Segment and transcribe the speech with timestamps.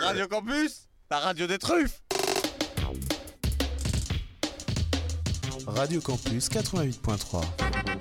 [0.00, 2.02] Radio Campus, la radio des truffes.
[5.66, 7.97] Radio Campus 88.3.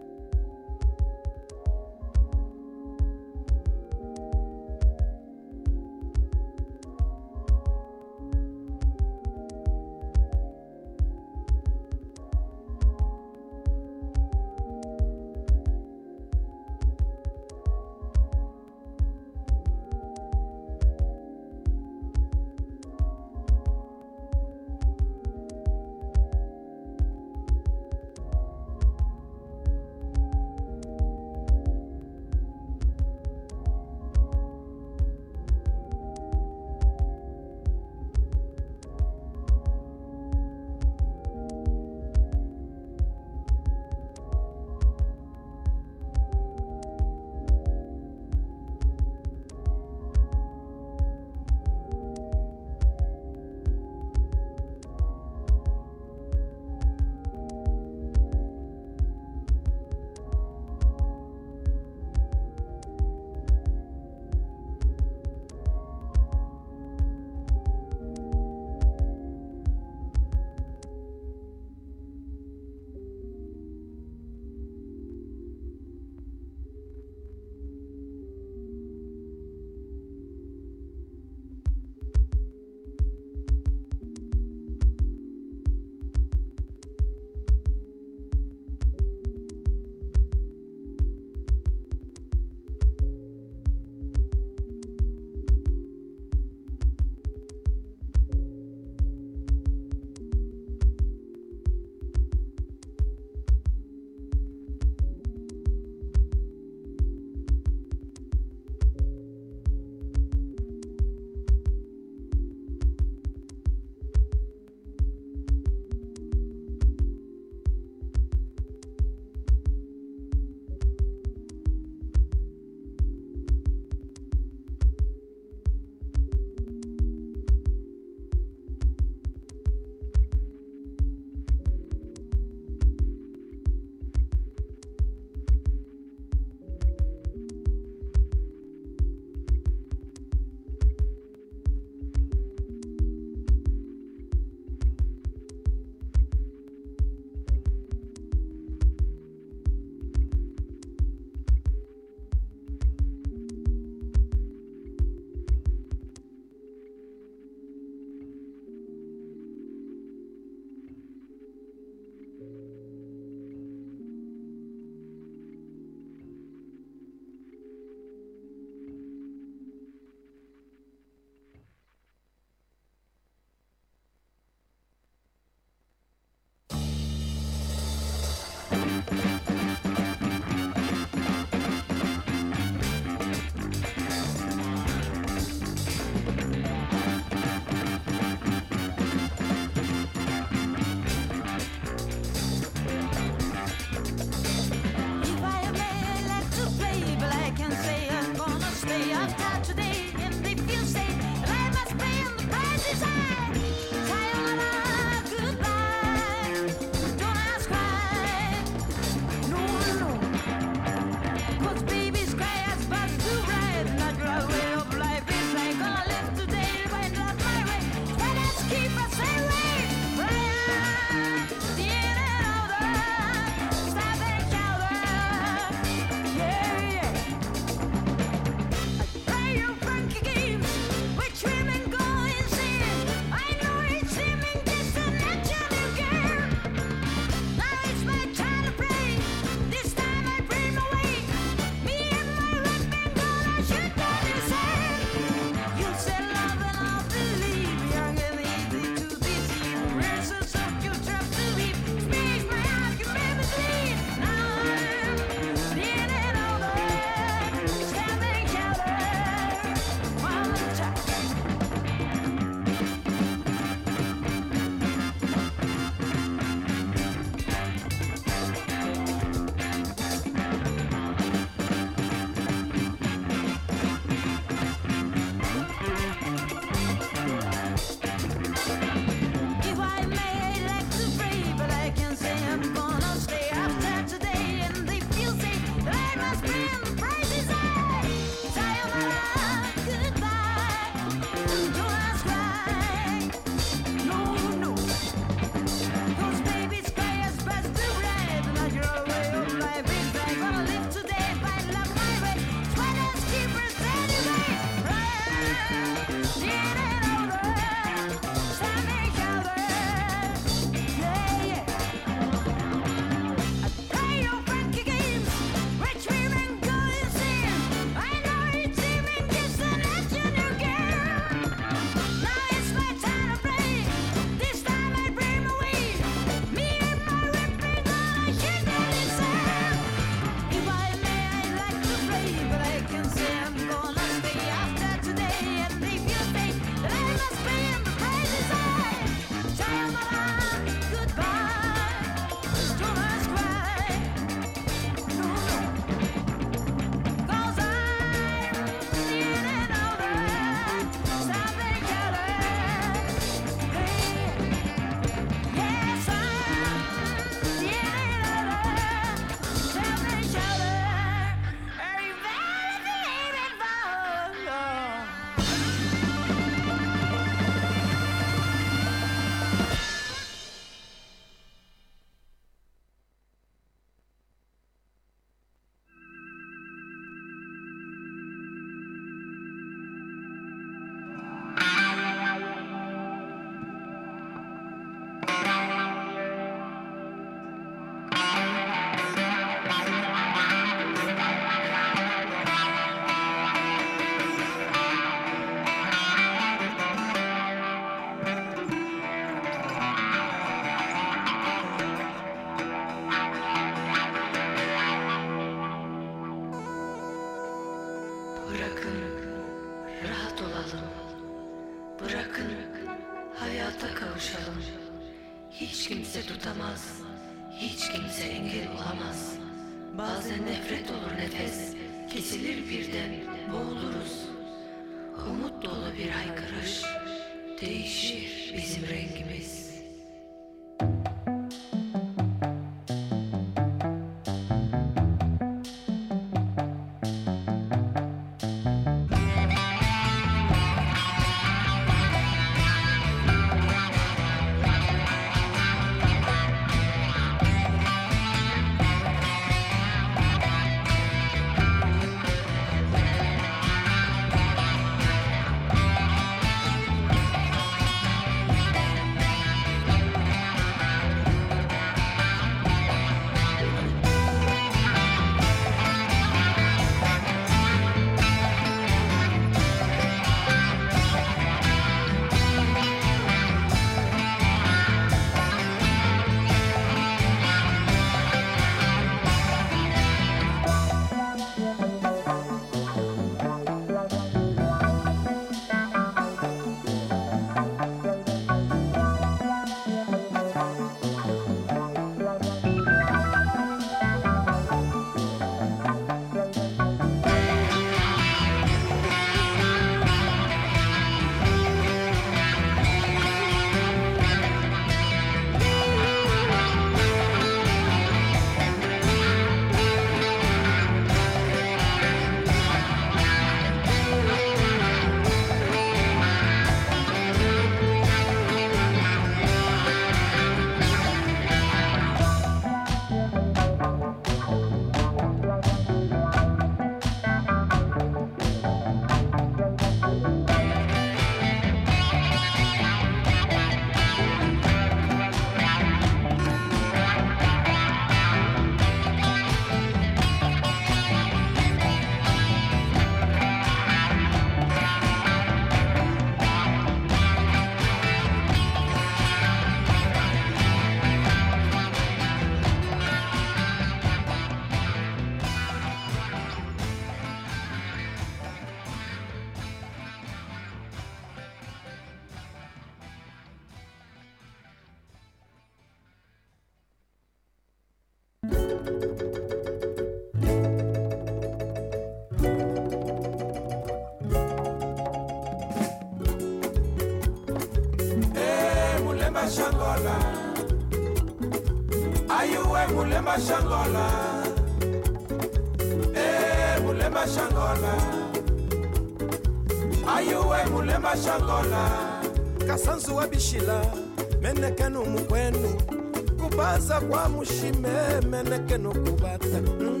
[596.80, 599.60] kubaza kwa mushime menekenu kubata.
[599.80, 600.00] Mm.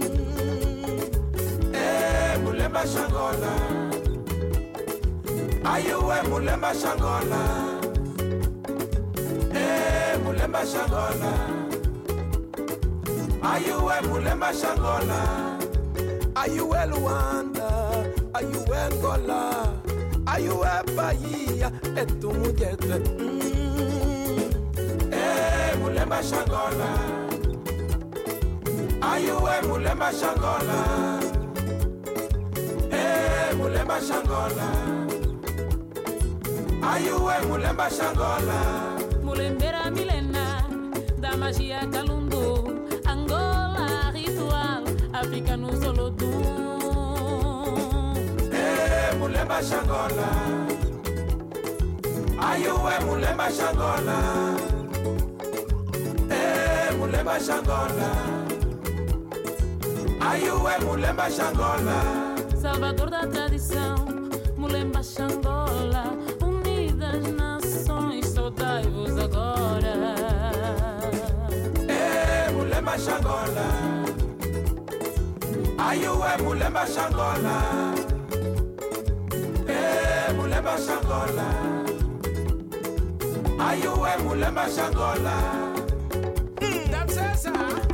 [1.74, 3.52] eh mulemba shangola.
[5.64, 7.40] Ayuwe mulemba shangola?
[9.54, 11.32] Eh mulemba shangola.
[13.42, 15.20] Ayuwe mulemba shangola?
[16.34, 17.70] Ayuwe luanda?
[18.32, 19.68] Ayuwe ngola
[20.26, 21.70] ayuwe bahia?
[21.96, 23.39] Etumujete mm.
[26.20, 26.90] Eh mulemba shangola
[29.12, 30.78] ayuwe mulemba shangola
[32.92, 34.68] eh mulemba shangola
[36.92, 38.58] ayuwe mulemba shangola
[39.24, 40.64] Mulembera milena
[41.20, 44.82] da magia Kalundu, Angola ritual,
[45.14, 46.42] África no Solodum.
[48.52, 50.28] eh mulemba shangola
[52.50, 54.18] ayuwe mulemba shangola
[57.30, 58.10] mulemba shangola.
[60.30, 61.98] Ayuwe mulemba shangola?
[62.60, 63.94] Salvador da tradição,
[64.56, 66.04] Mulemba Xangola,
[66.42, 69.94] unidas nações, saudai-vos agora.
[71.88, 73.66] Eh, mulemba shangola.
[75.78, 77.56] Ayuwe mulemba shangola?
[79.68, 81.48] Eh, mulemba shangola.
[83.58, 85.69] Ayuwe mulemba shangola
[87.30, 87.89] damsesa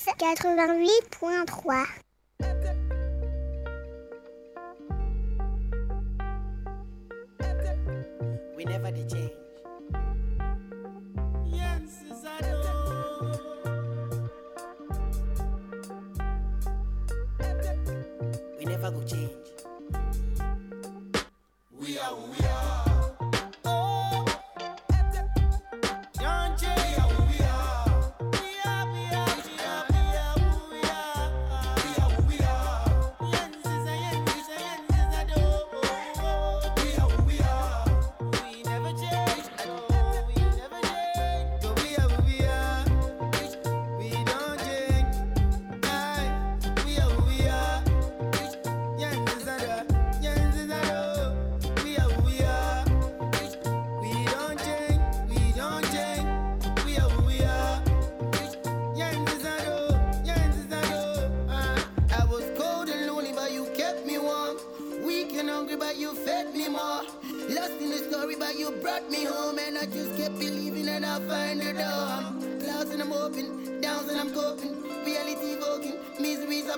[0.00, 1.86] 88.3.
[8.56, 9.30] We never did change.
[18.58, 19.39] We never go change.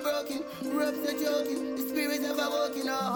[0.03, 0.43] broken,
[0.77, 1.75] ropes are joking.
[1.75, 3.12] the spirits ever walking on.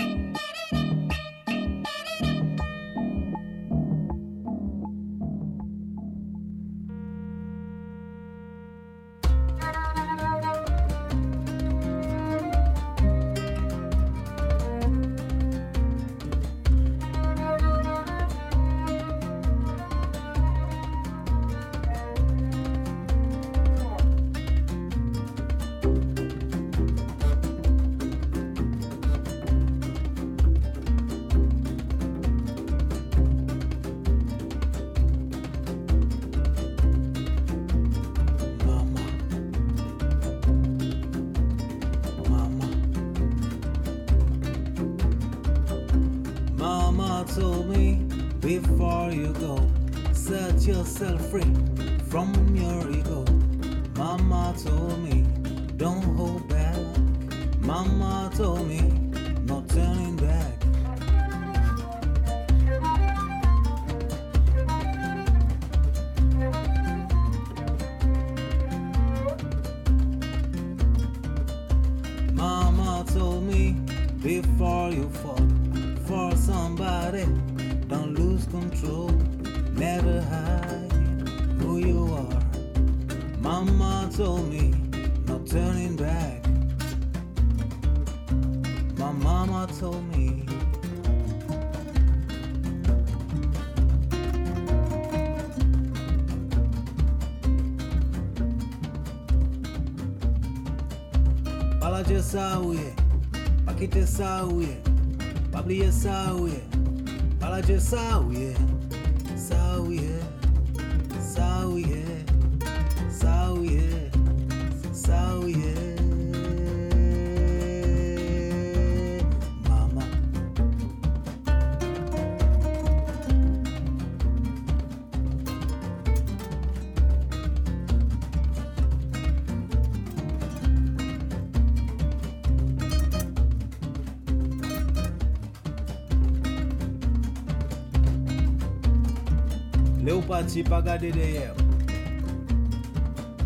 [140.33, 141.49] Pati pa gade deye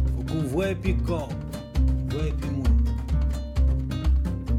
[0.07, 1.27] Fou kou vwe pi kor
[2.13, 2.77] Vwe pi moun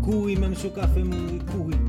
[0.04, 1.87] Koui menm chou ka fe moun Koui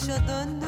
[0.00, 0.59] çıplak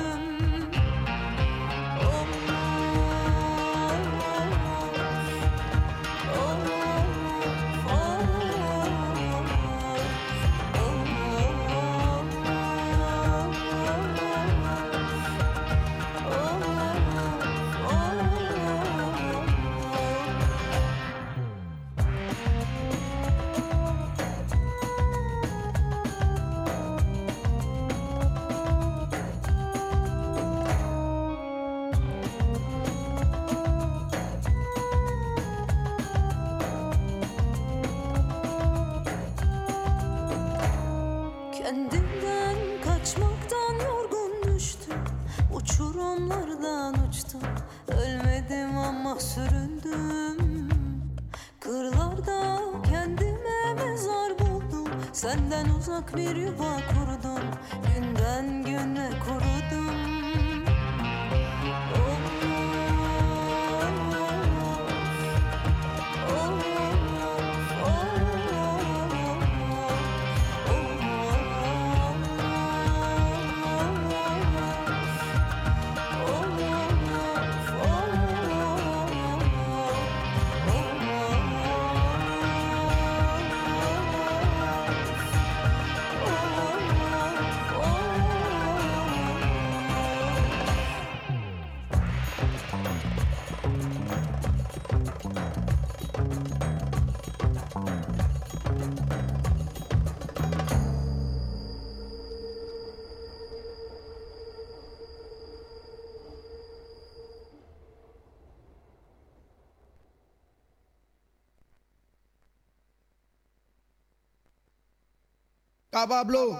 [116.03, 116.59] Cabablo,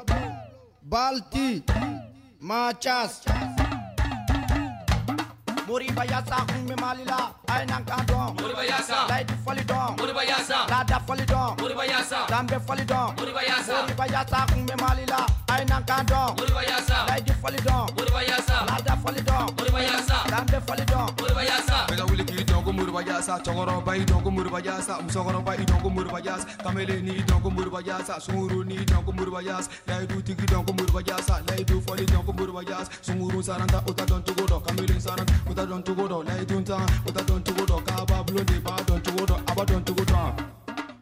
[0.89, 1.65] Balti,
[2.41, 3.23] Machas.
[5.67, 9.09] Muri bayasa kumbe malila ay nan kan don Muri bayasa.
[9.09, 10.67] Lady foli don Muri bayasa.
[10.71, 12.27] Lada foli don Muri bayasa.
[12.29, 13.83] Dambe foli don Muri bayasa.
[13.83, 15.83] Muri bayasa kumbe malila ay nan
[23.33, 27.23] Yasa cɛkɔrɔba y'i dɔn ko Moriba Yasa musokɔrɔba y'i dɔn ko Moriba Yasa kamele n'i
[27.25, 31.41] dɔn ko Moriba Yasa sunguru n'i dɔn ko Moriba Yasa layidutigi dɔn ko Moriba Yasa
[31.47, 35.33] layidu fɔli dɔn ko Moriba Yasa sunguru saranta o ta dɔn cogo dɔ kamele saranta
[35.49, 38.61] o ta dɔn cogo dɔ layidun tan o ta dɔn cogo dɔ kaba bulon de
[38.61, 40.33] b'a dɔn cogo dɔ a b'a dɔn cogo dɔn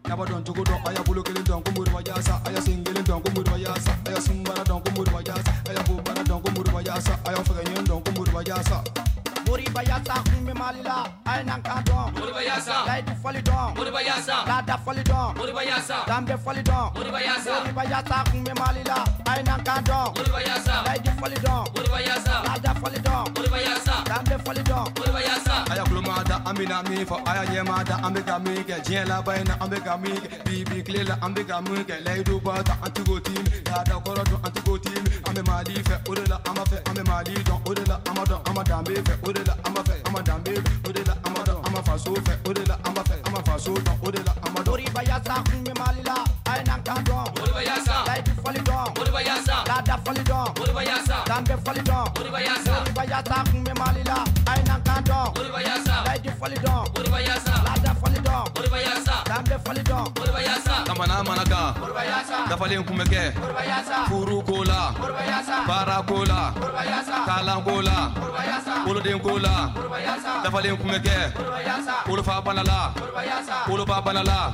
[0.08, 2.84] Naba dɔn cogo dɔn a y'a bolo kelen dɔn ko Moriba Yasa a y'a sen
[2.84, 6.22] kelen dɔn ko Moriba Yasa a y'a sunbara dɔn ko Moriba Yasa a y'a bobara
[6.22, 8.84] dɔn ko Moriba Yasa a y'a fɛgɛɲɛ dɔn ko Moriba Yasa
[9.50, 11.99] Muri bayasa kumbe malila ay nan kan don
[13.30, 13.46] Muri bayasa.
[13.46, 14.36] Lady foli don Muri bayasa.
[14.48, 15.96] Lada foli don Muri bayasa.
[16.06, 17.60] Dambe foli don Muri bayasa.
[17.62, 20.82] Muri bayasa kumbe malila ay nan kan don Muri bayasa.
[20.86, 22.42] Lady foli don Muri bayasa.
[22.42, 23.94] Lada foli don Muri bayasa.
[24.04, 25.54] Dambe foli don Muri bayasa.
[25.70, 28.38] a y'a kuloma da an bɛna min fɔ a y'a ɲɛma da an bɛ ka
[28.40, 31.34] min kɛ diɲɛ laban in na an bɛ ka min kɛ bibi tile la an
[31.34, 34.74] bɛ ka min kɛ layidu b'a ta an tigo timi laada kɔrɔ dɔn an tigo
[34.78, 37.60] timi an bɛ mali fɛ o de la an b'a fɛ an bɛ mali dɔn
[37.68, 39.82] o de la an b'a dɔn an ma danbe fɛ o de la an b'a
[39.86, 41.29] fɛ an ma danbe fɛ o de la an
[41.90, 43.74] b'a dɔn an ma faso fɛ o de la an b'a fɛ an ma faso
[43.74, 46.14] dɔn o de la an ma dɔn Muri bayasa kumbe malila
[46.46, 48.06] ay nan kan don Muri bayasa.
[48.06, 49.56] Lady foli don Muri bayasa.
[49.68, 51.16] Lada foli don Muri bayasa.
[51.26, 52.72] Dambe foli don Muri bayasa.
[52.80, 56.04] Muri bayasa kumbe malila ay nan kan don Muri bayasa.
[56.06, 57.08] Lady foli don Muri
[61.00, 61.74] kamana mana kan
[62.48, 66.72] dafalen kun bɛ kɛ Muri bayasa furu ko la Muri bayasa baara ko la Muri
[66.76, 69.54] bayasa kalan ko la Muri bayasa woloden ko la
[70.44, 71.16] dafalen kun bɛ kɛ
[72.08, 72.92] wolofa bana la
[73.68, 74.52] woloba bana la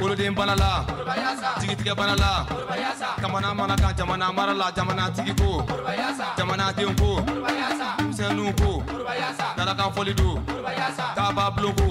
[0.00, 1.20] woloden bana la Muri
[1.60, 2.84] jigitigɛ bana la Muri
[3.22, 8.52] kamana mana kan jamana mara la jamana tigi ko Muri bayasa jamana den ko denmisɛnninw
[8.60, 8.82] ko
[9.56, 11.88] dalakan fɔli do Muri bayasa kaba bulon ko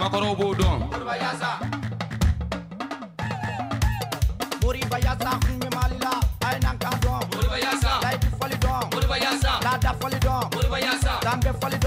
[0.00, 0.78] makɔrɔw b'o dɔn
[4.96, 6.10] bayasa kumbe malila
[6.48, 8.00] ay nan kan don Muri bayasa.
[8.02, 9.52] Lady foli don Muri bayasa.
[9.64, 11.12] Lada foli don Muri bayasa.
[11.20, 11.78] Dambe foli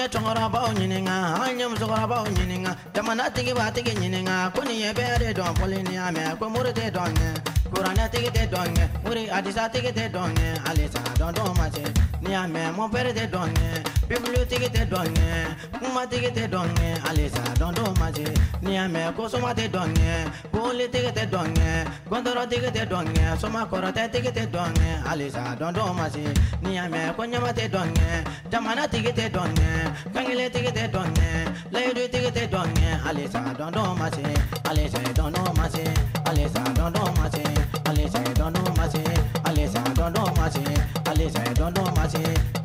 [0.00, 5.18] anw ye cɛkɔrɔbaw ɲininga an ye musokɔrɔbaw ɲininga jamanatigi b'atigi ɲininga ko nin ye bɛɛ
[5.18, 7.28] de dɔn fɔli ni y'a mɛn ko muru tɛ dɔn ɲɛ
[7.72, 11.82] kuranɛtigi tɛ dɔn ɲɛ muri adisatigi tɛ dɔn ɲɛ halisa dɔndɔn ma se
[12.22, 15.30] ni y'a mɛn mɔpɛri tɛ dɔn ɲɛ pibulu tigi tɛ dɔn ɲɛ
[15.78, 18.26] kuma tigi tɛ dɔn ɲɛ halisa dɔn dɔw ma se
[18.62, 20.14] n'i y'a mɛn ko soma tɛ dɔn ɲɛ
[20.52, 21.70] boli tigi tɛ dɔn ɲɛ
[22.10, 26.06] gɔntɔrɔ tigi tɛ dɔn ɲɛ soma kɔrɔtɛ tigi tɛ dɔn ɲɛ halisa dɔn dɔw ma
[26.10, 26.24] se
[26.62, 28.08] n'i y'a tɛ dɔn ɲɛ
[28.50, 29.70] jamana tigi tɛ dɔn ɲɛ
[30.14, 31.28] kankile tigi tɛ dɔn ɲɛ
[31.72, 34.26] layidu tigi tɛ dɔn ɲɛ halisa dɔn dɔw ma se
[34.66, 35.84] halisa dɔn dɔw ma se
[36.26, 37.42] halisa dɔn dɔw ma se
[37.86, 39.02] halisa dɔn dɔw ma se
[39.46, 40.62] halisa dɔn dɔw ma se
[41.06, 42.59] halisa dɔn dɔw ma se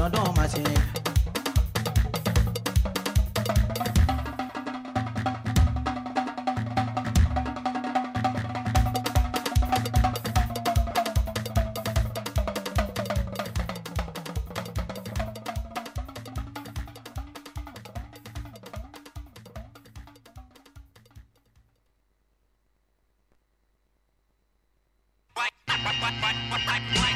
[0.00, 0.60] halisa dɔn dɔw ma se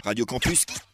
[0.05, 0.94] Radio Campus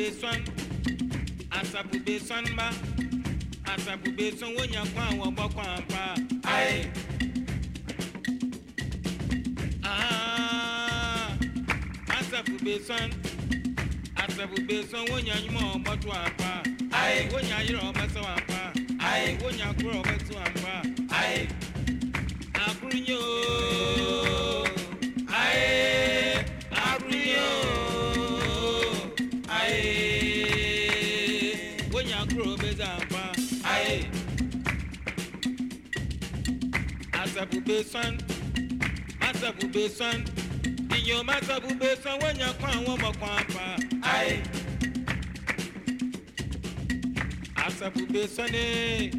[0.00, 0.40] Masapu beswan.
[1.50, 2.70] Asapu beswan ba.
[3.64, 5.29] Asapu beswan wonya kwa wa
[48.20, 49.10] Ni.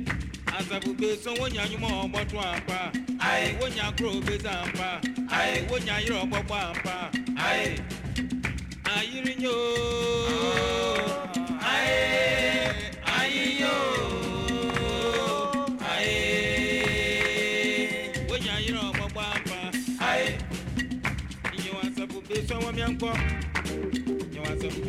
[0.46, 2.92] Asapu besan wonya nyuma apa.
[3.20, 3.58] Aye.
[3.60, 4.62] Wonya kuro beza.
[5.32, 5.66] Aye.
[5.72, 7.10] Wonya yiri ọgbọgbọ apa.
[7.36, 7.82] Aye.
[8.86, 9.50] Ayirinyo.
[9.50, 11.30] Oh.
[11.66, 12.94] Aye.
[13.18, 13.76] Ayinyo.
[15.82, 16.22] Aye.
[18.30, 19.58] Wonya yiri ọgbọgbọ apa.
[20.10, 20.38] Aye.
[21.58, 23.12] Iyo asapu besan wọn mi nkọ.
[24.34, 24.80] Iyo asapu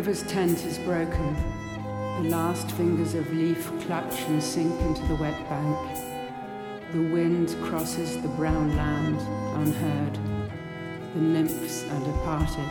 [0.00, 1.34] river's tent is broken.
[2.22, 5.78] The last fingers of leaf clutch and sink into the wet bank.
[6.92, 9.20] The wind crosses the brown land
[9.60, 10.18] unheard.
[11.12, 12.70] The nymphs are departed.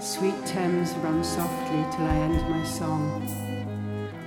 [0.00, 3.06] Sweet Thames run softly till I end my song.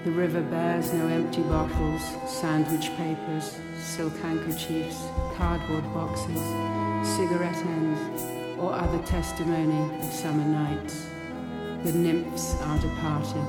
[0.05, 5.03] The river bears no empty bottles, sandwich papers, silk handkerchiefs,
[5.35, 6.41] cardboard boxes,
[7.17, 11.09] cigarette ends, or other testimony of summer nights.
[11.84, 13.45] The nymphs are departed,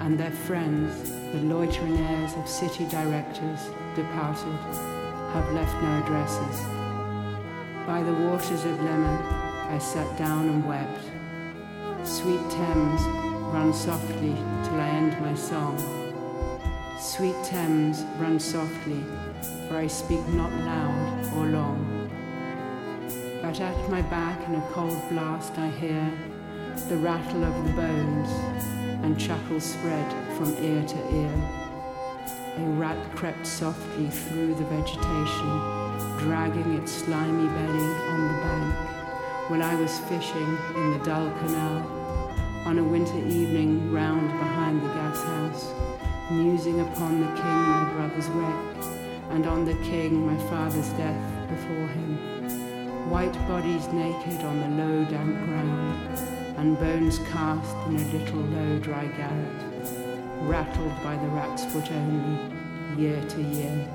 [0.00, 4.58] and their friends, the loitering heirs of city directors, departed,
[5.32, 6.60] have left no addresses.
[7.86, 9.22] By the waters of Leman,
[9.70, 11.04] I sat down and wept.
[12.02, 13.00] Sweet Thames,
[13.54, 15.78] run softly till I end my song.
[16.98, 19.04] Sweet Thames, run softly,
[19.68, 22.10] for I speak not loud or long.
[23.40, 26.12] But at my back in a cold blast I hear
[26.88, 28.30] the rattle of the bones,
[29.04, 31.34] and chuckles spread from ear to ear.
[32.56, 35.50] A rat crept softly through the vegetation,
[36.18, 38.74] dragging its slimy belly on the bank,
[39.50, 42.00] while I was fishing in the dull canal
[42.66, 45.72] on a winter evening round behind the gas house,
[46.30, 48.84] musing upon the king my brother's wreck,
[49.30, 53.10] and on the king my father's death before him.
[53.10, 58.78] White bodies naked on the low damp ground, and bones cast in a little low
[58.80, 59.88] dry garret,
[60.42, 63.88] rattled by the rat's foot only, year to year.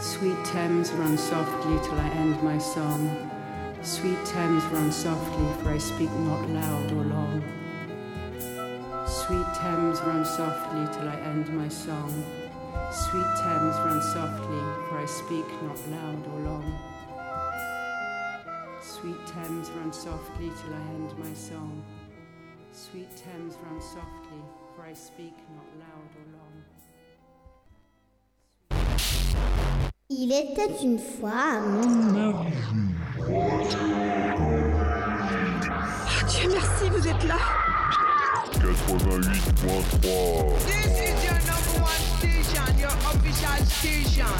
[0.00, 3.28] Sweet Thames run softly till I end my song.
[3.82, 7.44] Sweet Thames run softly, for I speak not loud or long.
[9.06, 12.24] Sweet Thames run softly till I end my song.
[12.90, 16.97] Sweet Thames run softly, for I speak not loud or long.
[19.00, 21.84] Sweet Thames run softly till I end my song.
[22.72, 24.42] Sweet Thames run softly,
[24.74, 26.64] for I speak not loud or long.
[30.10, 32.46] Il était une fois un monde
[35.60, 37.38] ah, Dieu merci, vous êtes là
[38.54, 44.34] 88.3 This is your number one station, your official station.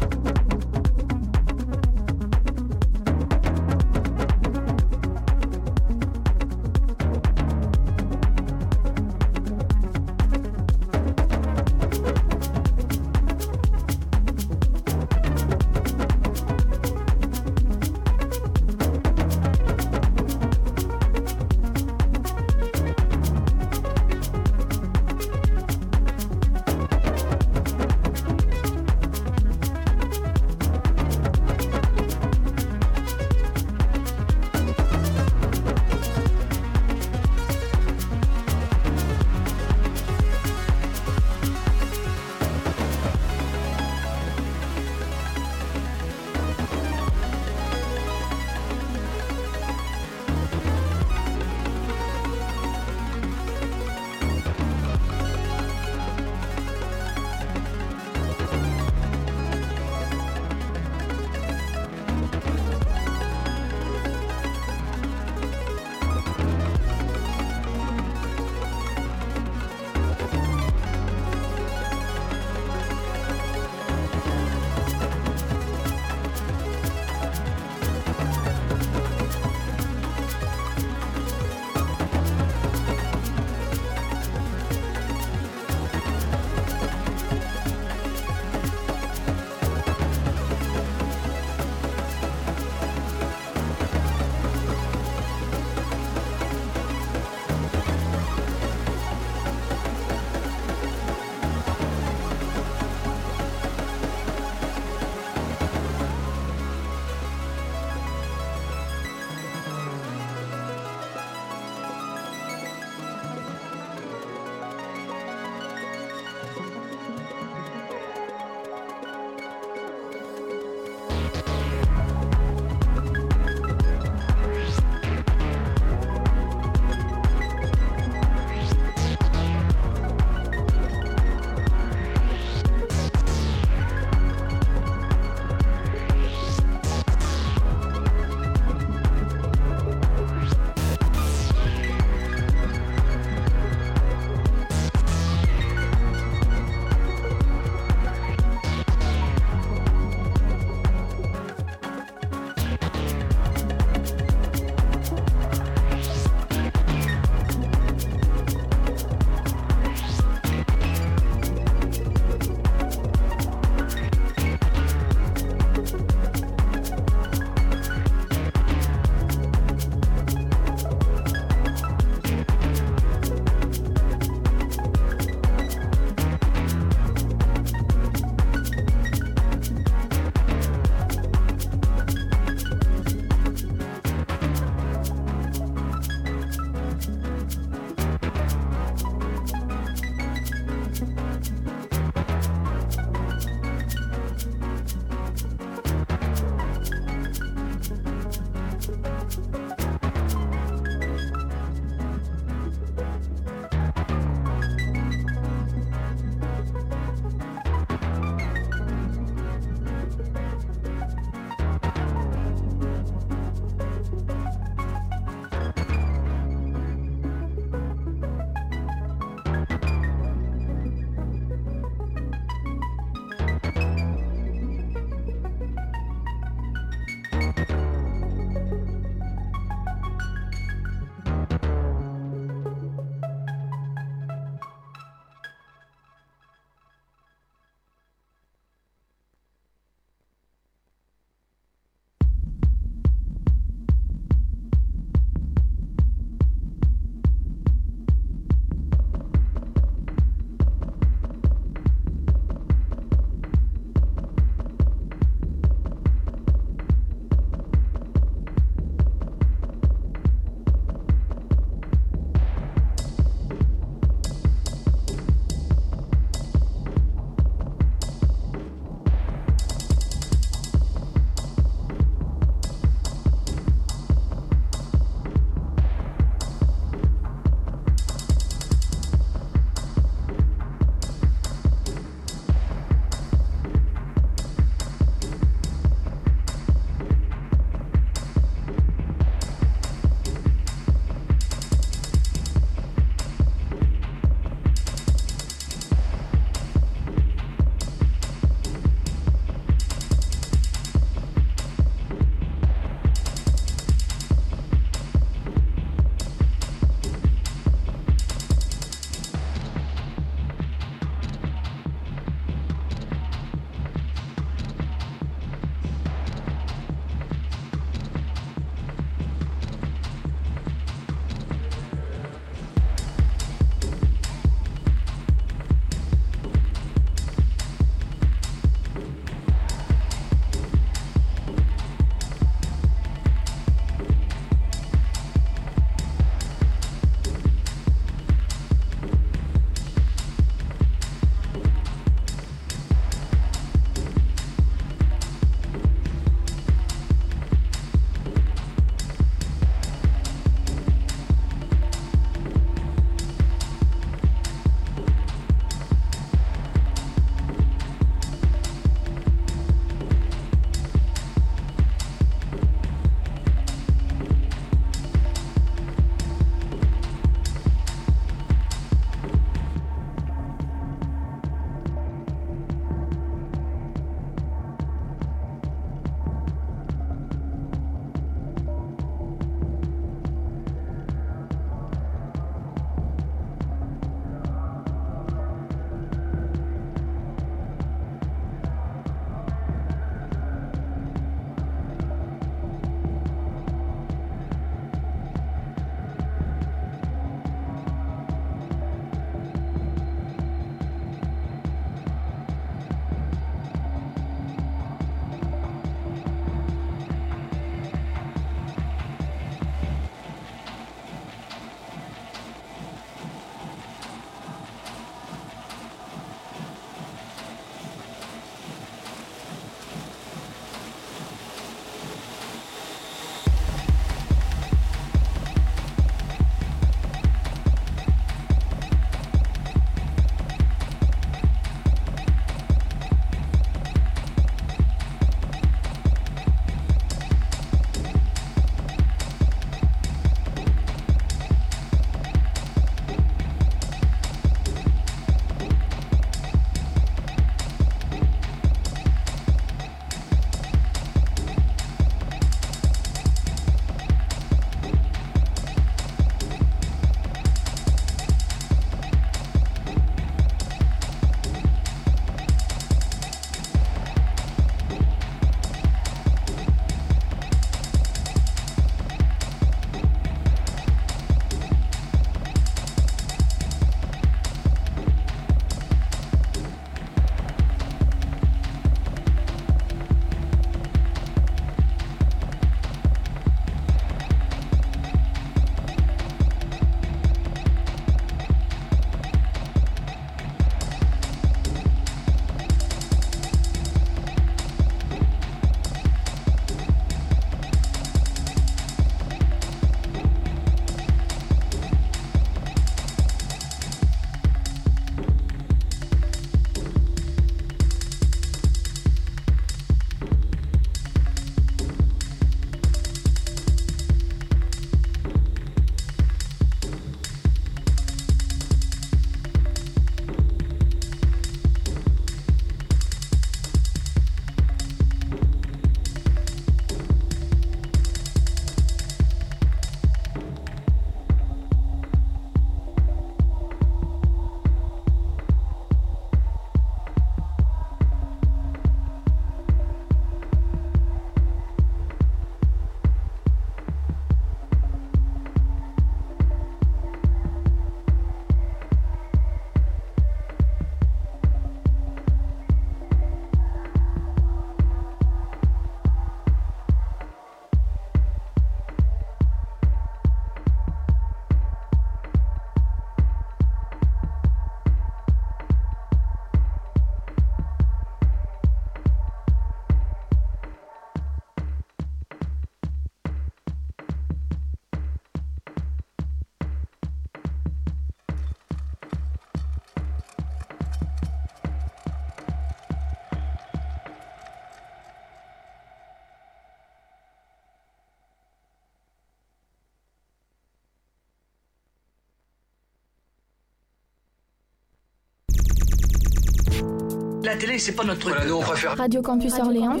[597.46, 598.34] La télé, c'est pas notre truc.
[598.34, 598.96] Voilà, nous on préfère.
[598.96, 600.00] Radio Campus Orléans.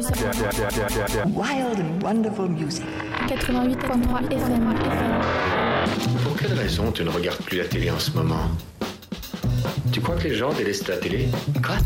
[1.26, 2.82] Wild and wonderful music.
[3.28, 4.74] 88.3 FM.
[6.24, 8.50] Pour quelle raison tu ne regardes plus la télé en ce moment?
[9.92, 11.28] Tu crois que les gens délaissent la télé?
[11.64, 11.76] Quoi?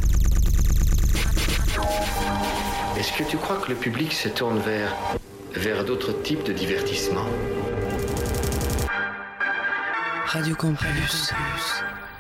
[2.99, 4.97] Est-ce que tu crois que le public se tourne vers
[5.55, 7.29] vers d'autres types de divertissements
[10.25, 11.35] Radio Campus.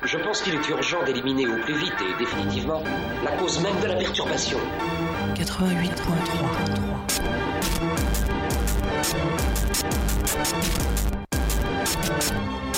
[0.02, 2.82] Je pense qu'il est urgent d'éliminer au plus vite et définitivement
[3.22, 4.58] la cause même de la perturbation.
[5.34, 7.00] 88.3.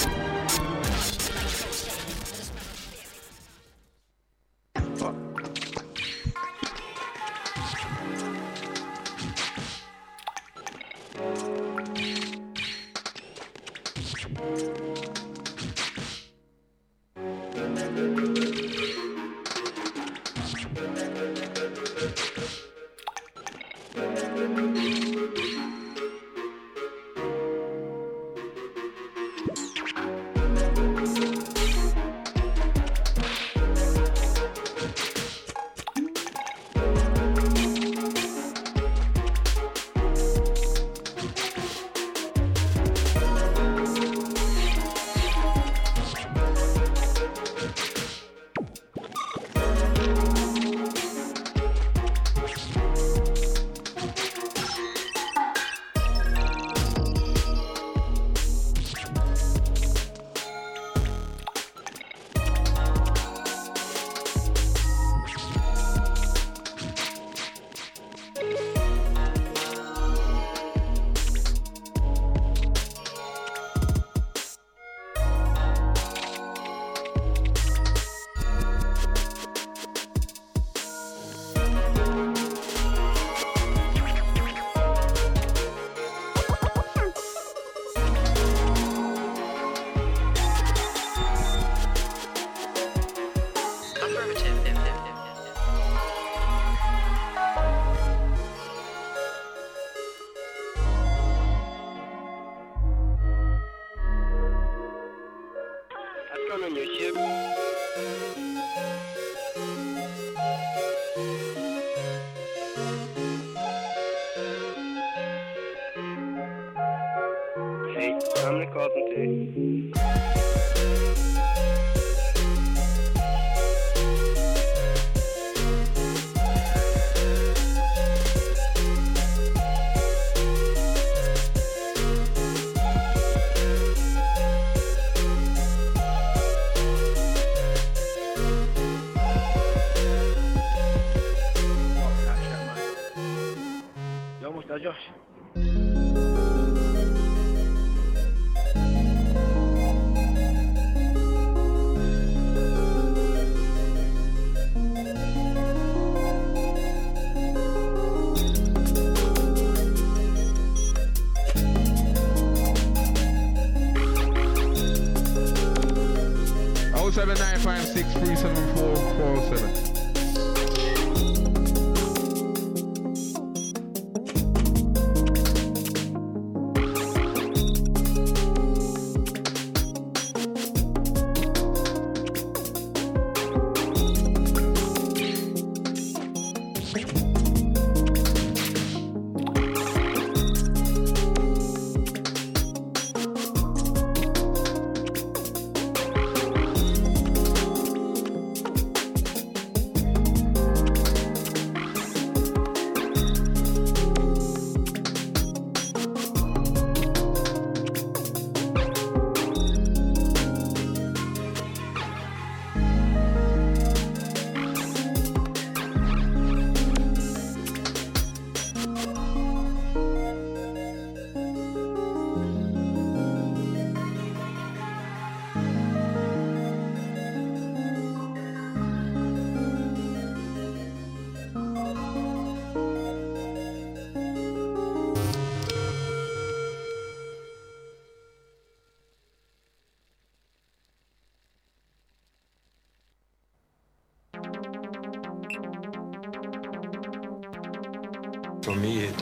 [0.04, 0.21] Hey,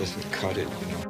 [0.01, 1.10] doesn't cut it, you know.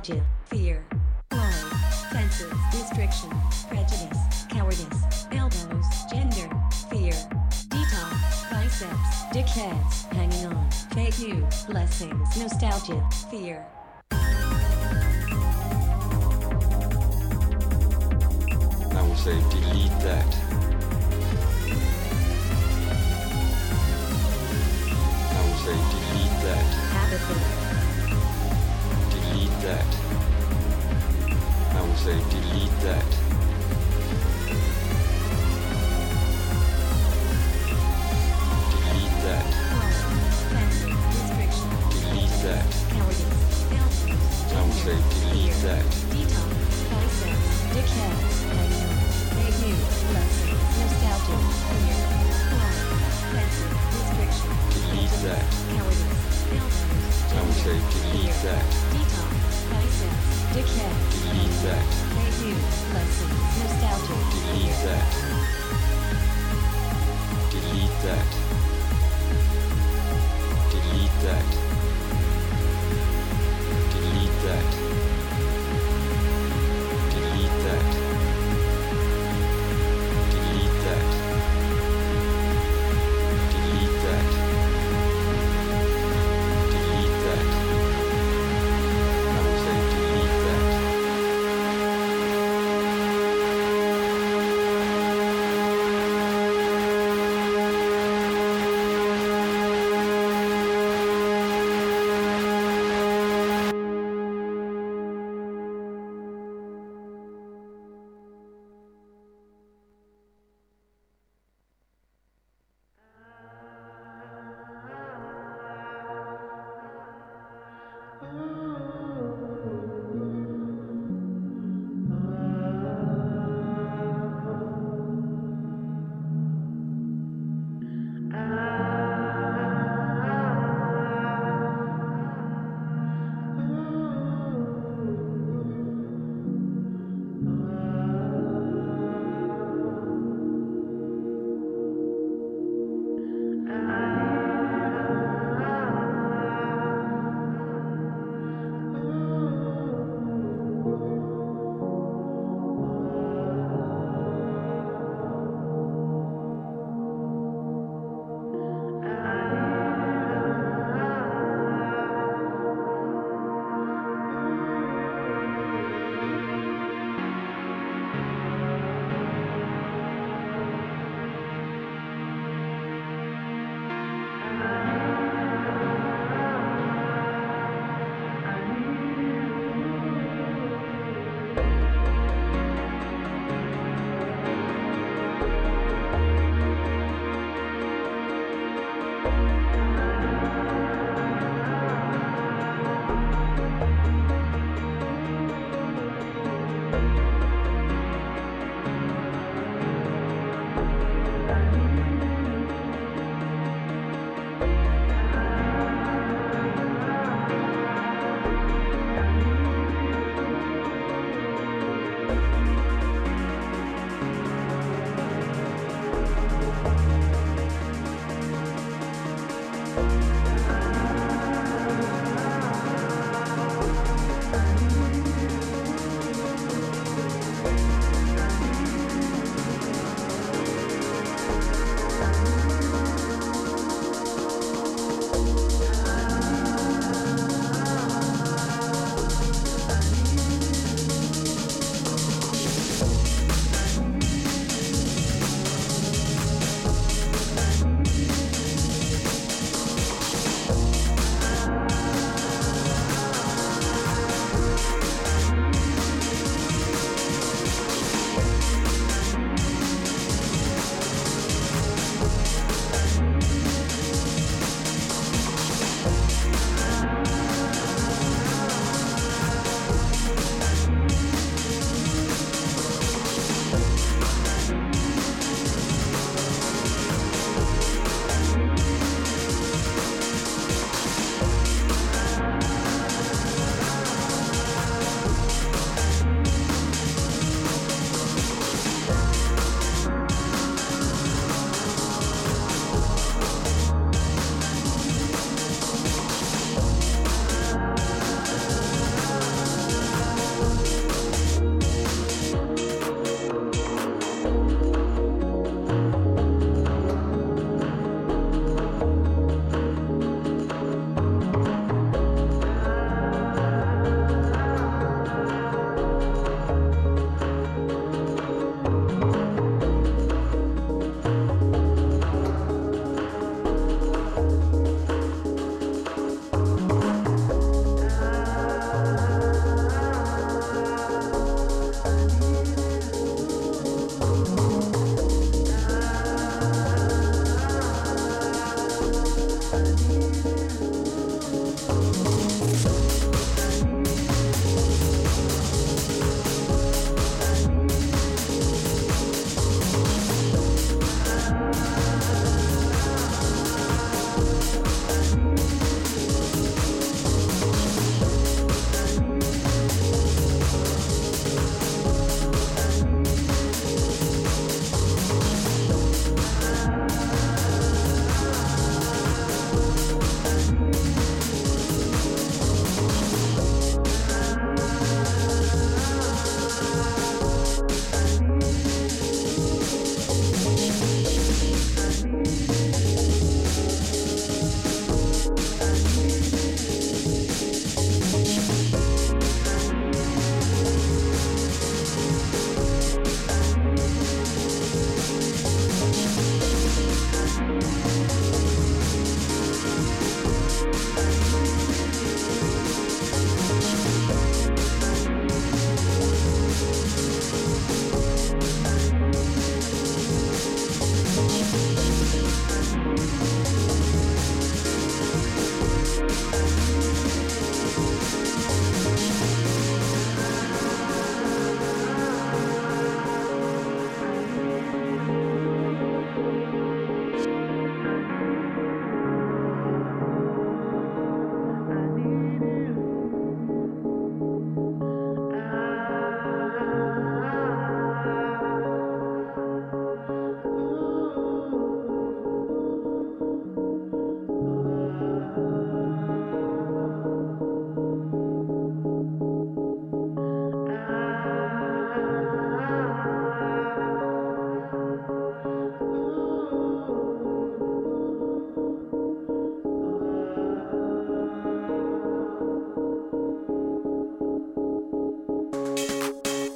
[0.00, 0.82] nostalgia, fear,
[1.32, 1.52] lying,
[2.10, 3.30] fences, restriction,
[3.68, 6.48] prejudice, cowardice, elbows, gender,
[6.88, 7.12] fear,
[7.68, 13.66] detox, biceps, dickheads, hanging on, fake you, blessings, nostalgia, fear.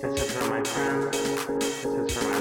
[0.04, 1.16] This is for my friends.
[1.48, 2.33] This is for my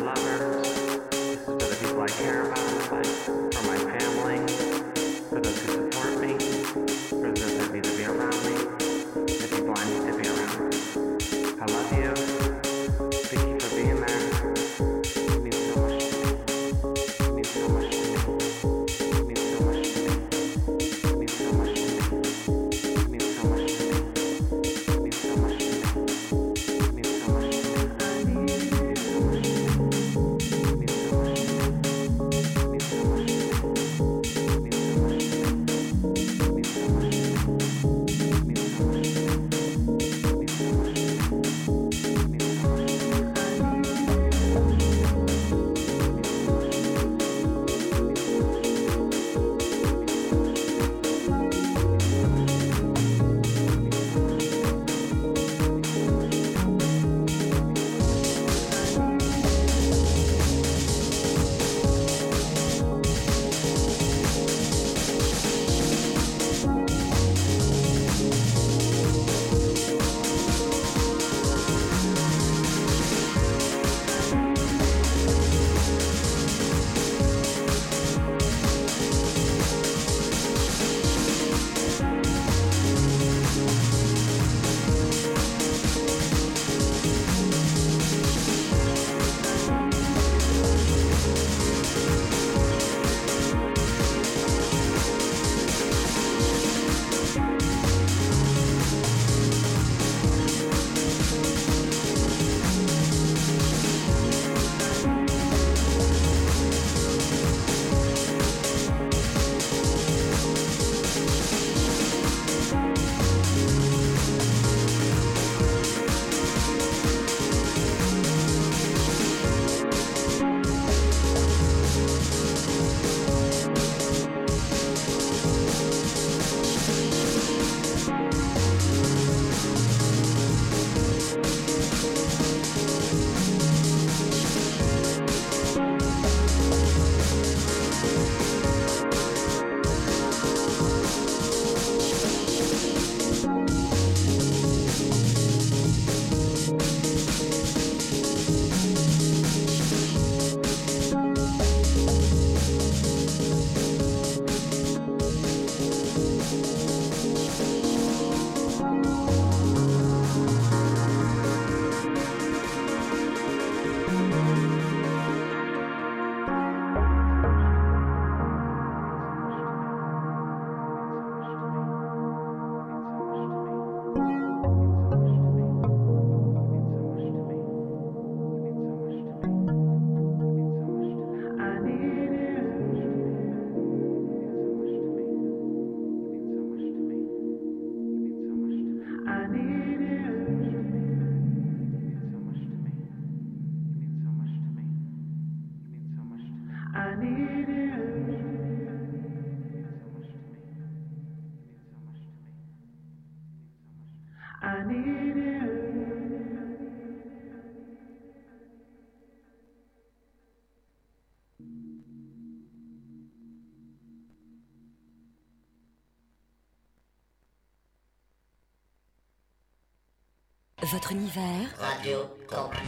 [220.94, 222.80] Votre univers Radio Campus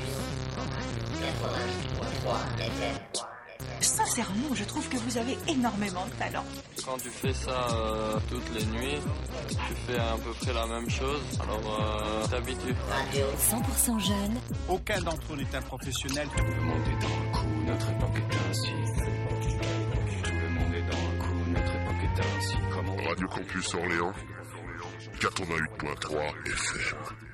[1.20, 2.98] 88.3 FM.
[3.82, 6.46] Sincèrement, je trouve que vous avez énormément de talent.
[6.86, 9.02] Quand tu fais ça euh, toutes les nuits,
[9.50, 12.76] tu fais à peu près la même chose, alors euh, t'habitues.
[13.40, 14.40] 100% jeune.
[14.70, 16.28] Aucun d'entre nous n'est un professionnel.
[16.38, 18.72] Tout le monde est dans le coup, notre époque est ainsi.
[20.24, 22.56] Tout le monde est dans le coup, notre époque est ainsi.
[22.72, 24.14] Comment Radio Campus Orléans
[25.20, 27.25] 88.3 FM.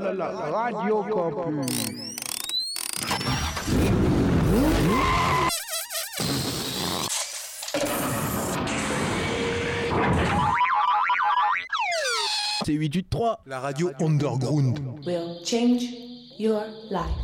[0.00, 1.66] Là là, Radio Campus.
[12.64, 13.40] C'est 883.
[13.46, 14.78] La radio underground.
[15.04, 15.82] will change
[16.38, 17.19] your life.